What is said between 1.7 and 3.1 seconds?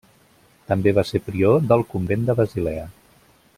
del convent de Basilea.